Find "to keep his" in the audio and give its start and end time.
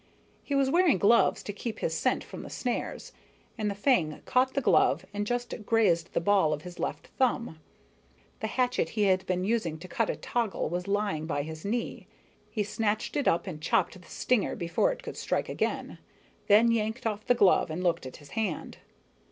1.43-1.95